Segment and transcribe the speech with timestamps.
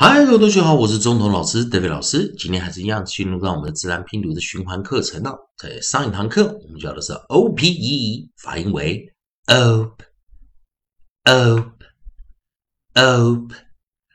[0.00, 2.32] 嗨，各位同学好，我是中童老师 David 老师。
[2.38, 5.36] 今天还是一样进入到我们的自然拼读的循环课程了。
[5.56, 9.12] 在上一堂课，我们教的是 O P E，发音为
[9.46, 9.96] op，op，op。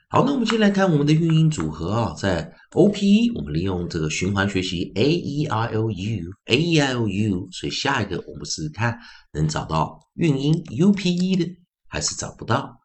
[0.07, 8.97] 好，那我们先来看我们的韵音组合啊，在 O P E，我们利用这个循环学习 A E I O U，A E I O U，所以下一个我们试试看
[9.33, 11.45] 能找到韵音 U P E 的，
[11.89, 12.79] 还是找不到。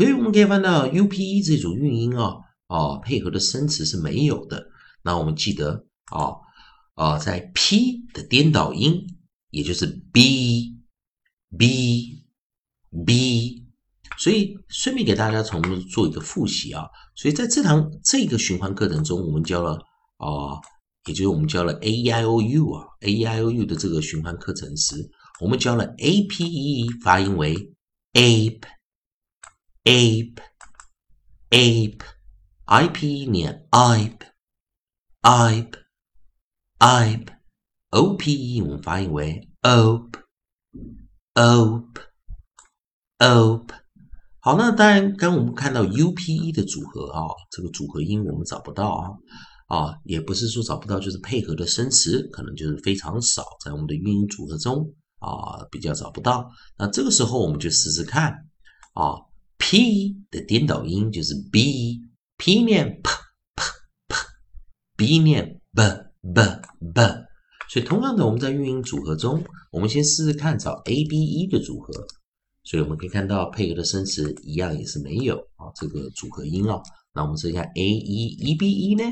[0.00, 2.36] 所以我们可以看到 U P E 这组韵音啊，
[2.68, 4.64] 啊，配合的生词是没有的。
[5.02, 6.32] 那我们记得啊，
[6.94, 8.98] 啊，在 P 的颠倒音，
[9.50, 10.78] 也就是 B
[11.58, 12.24] B
[13.04, 13.66] B。
[14.16, 16.86] 所以顺便给大家从做一个复习啊。
[17.14, 19.72] 所以在这堂这个循环课程中，我们教了
[20.16, 20.56] 啊，
[21.08, 24.94] 也就是我们教了 A E I O U 啊，A E I O U 的这个循环课程时，
[25.42, 27.54] 我们教了 A P E 发音为
[28.14, 28.62] ape。
[29.90, 30.40] Ape.
[31.50, 32.04] Ape.
[32.72, 34.26] I p 念 ipe
[35.22, 35.78] ipe
[36.78, 37.32] ipe
[37.90, 40.14] o p e 我们发音为 OP，OPE，OPE
[44.38, 49.10] 好，那当然，刚我们看到 u p e 的组合啊，这个组合音我们找不到啊
[49.66, 56.48] 啊，也不是说找不到，就是配合的生词可能就是非常少，在我们的韵音组合中啊比较找不到。
[56.78, 58.32] 那这个时候我们就试试看
[58.94, 59.28] 啊。
[59.60, 63.10] P 的颠倒音就是 b，p 念 p
[63.54, 63.62] p
[64.08, 65.82] p，b 念 b
[66.22, 66.42] b
[66.94, 67.02] b，
[67.68, 71.92] 所以同样的，我们在韵音组合中，我们先试试看找 a b e 的组合，
[72.64, 76.80] 所以我们可以看到配合的生词一样也是没有啊这个组合音啊，
[77.12, 79.04] 那我们试一下 a e e b e 呢？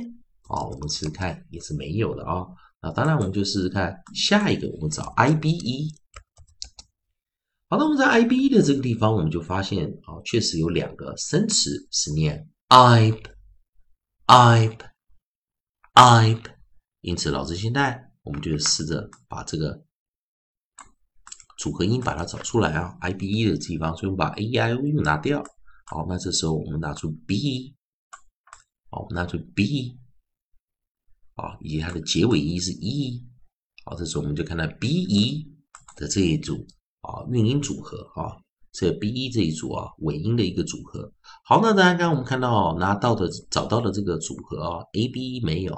[0.48, 2.46] 啊，我们试试看也是没有的啊，
[2.80, 5.92] 那当然我们就试试看下一个，我们找 i b e。
[7.70, 13.22] 好，那我们在 I B E 的这个地方，我们就发现啊，确实有两个生词是念 ip
[14.27, 14.78] ip
[15.92, 16.44] ip。
[17.02, 19.84] 因此，老师现在我们就试着把这个
[21.59, 25.44] 组合音把它找出来啊，I B E 的地方，所以我们把 a i O U 拿掉。
[25.84, 27.76] 好，那这时候我们拿出 B，
[28.88, 29.98] 好，我们拿出 B，
[31.34, 33.28] 啊，以及它的结尾音是 E。
[33.84, 35.54] 好，这时候我们就看到 B E
[35.97, 36.66] 的这一组。
[37.08, 38.36] 啊，韵音组合啊，
[38.70, 41.10] 这 B E 这一组啊，尾音的一个组合。
[41.42, 45.74] 好，那大家刚刚我们看到拿到的、找到的这个组合啊，A B E 没有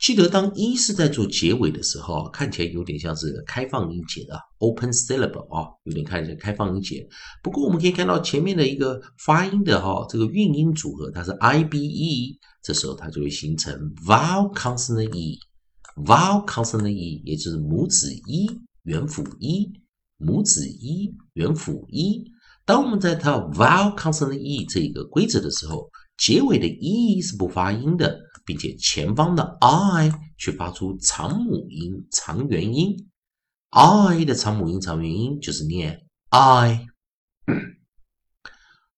[0.03, 7.07] 记得当一是在做结尾的时候，看起来有点像是开放音节的 open syllable 啊，有点看起来开放音节。
[7.41, 13.73] 不过我们可以看到前面的一个发音的哈，这个韵音组合它是 i b e，这时候它就会形成
[14.05, 19.71] vowel consonant e，vowel consonant e，也就是母子一元辅一，
[20.17, 22.25] 母子一元辅一。
[22.65, 28.19] 当我们在套 vowel consonant e 这个规则的时候，结尾的 e 是不发音的。
[28.45, 33.09] 并且前方的 i 却发出长母音、长元音。
[33.69, 36.87] i 的长母音、长元音就是念 i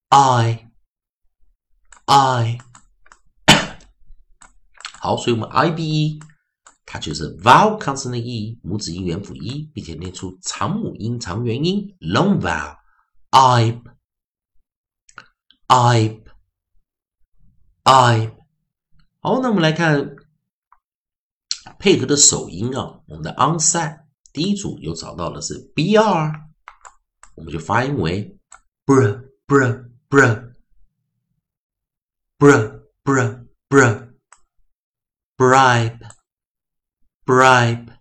[0.10, 0.68] i
[2.06, 2.58] i。
[5.00, 6.20] 好，所以我们 i b e
[6.86, 12.78] 它就是 vowel consonant e 母子音元辅一，并且念出长母音、长元音 long vowel
[13.30, 13.82] i
[15.68, 16.22] i
[17.84, 18.45] i。
[19.26, 20.16] 好，那我们来看
[21.80, 26.32] 配合的首音啊，我们的 onside 第一组有找到的是 br，
[27.34, 28.38] 我们就发音为
[28.86, 30.54] br br br
[32.38, 34.14] br br br
[35.40, 36.00] bribe
[37.26, 37.98] bribe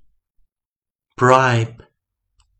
[1.17, 1.87] bribe，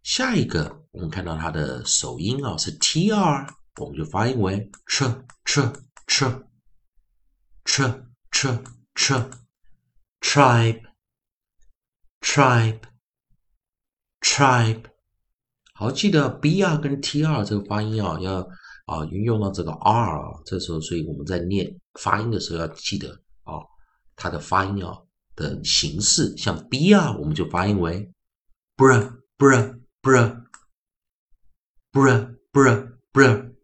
[0.03, 3.47] 下一个我们看到它的首音啊是 tr，
[3.79, 5.05] 我们就发音为 ch
[5.45, 5.71] ch
[6.07, 6.43] ch
[7.67, 8.14] ch。
[8.35, 8.59] Tr
[8.95, 9.31] tr
[10.21, 10.83] tribe
[12.21, 12.81] tribe
[14.21, 14.85] tribe，
[15.75, 18.41] 好，记得 b r 跟 t r 这个发音啊，要
[18.87, 23.09] 啊运用到这个 r 啊，这时候，所以我们在念发音的时候要记得
[23.45, 23.63] 啊，
[24.17, 24.99] 它的发音啊
[25.37, 28.11] 的形式，像 b r 我们就发音为
[28.77, 30.43] br br br
[31.93, 33.55] br br br，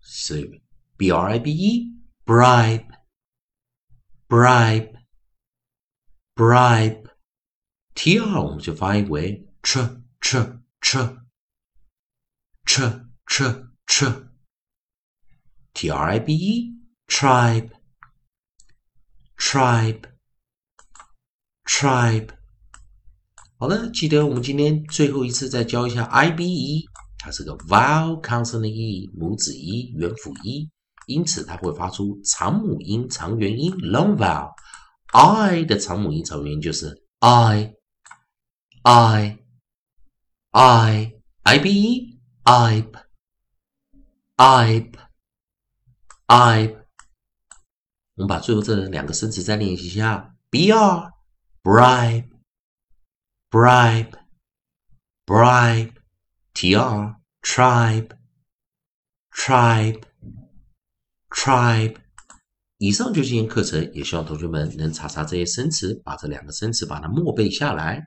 [0.00, 0.62] 所以
[0.98, 1.86] b r i b e
[2.26, 2.97] bribe。
[4.28, 4.92] Bribe
[6.34, 7.08] bribe
[7.94, 9.78] t r 我们就发音为 ch
[10.20, 10.36] ch
[10.82, 11.16] ch
[12.66, 13.42] ch ch
[13.86, 14.28] ch
[15.72, 16.76] t r i b e
[17.06, 17.70] tribe
[19.38, 20.02] tribe
[21.64, 22.28] tribe
[23.56, 26.86] 好了，记得我们今天最后一次再教一下 i b e，
[27.18, 30.68] 它是个 vowel consonant e 母子 e 元辅 e，
[31.08, 34.52] 因此它会发出长母音长元音 long vowel。
[35.12, 37.74] i 的长母音长元音就是 i
[38.82, 39.38] i
[40.52, 41.12] i
[41.42, 42.98] i b e i b
[44.36, 44.98] i b
[46.26, 46.76] i
[48.14, 51.10] 我们把最后这两个生词再练习一下：br
[51.62, 52.38] bribe。
[53.50, 54.14] bribe,
[55.26, 55.92] bribe,
[56.54, 58.12] tr, tribe,
[59.32, 60.04] tribe,
[61.38, 61.94] tribe。
[62.78, 68.02] 以上就是今天课程，也希望同学们能查查这些生词，把这两个生词把它默背下来。